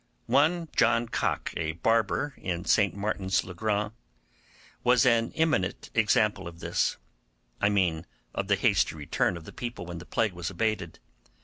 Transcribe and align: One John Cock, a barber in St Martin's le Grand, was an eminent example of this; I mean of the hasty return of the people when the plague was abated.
One 0.25 0.67
John 0.75 1.07
Cock, 1.09 1.53
a 1.55 1.73
barber 1.73 2.33
in 2.37 2.65
St 2.65 2.95
Martin's 2.95 3.43
le 3.43 3.53
Grand, 3.53 3.91
was 4.83 5.05
an 5.05 5.31
eminent 5.35 5.91
example 5.93 6.47
of 6.47 6.59
this; 6.59 6.97
I 7.61 7.69
mean 7.69 8.07
of 8.33 8.47
the 8.47 8.55
hasty 8.55 8.95
return 8.95 9.37
of 9.37 9.43
the 9.45 9.53
people 9.53 9.85
when 9.85 9.99
the 9.99 10.05
plague 10.07 10.33
was 10.33 10.49
abated. 10.49 10.97